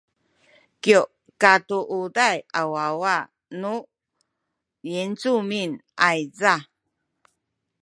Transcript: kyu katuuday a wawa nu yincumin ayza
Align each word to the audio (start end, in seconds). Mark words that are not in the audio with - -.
kyu 0.81 1.01
katuuday 1.41 2.37
a 2.59 2.61
wawa 2.73 3.15
nu 3.59 3.73
yincumin 4.91 5.71
ayza 6.09 6.55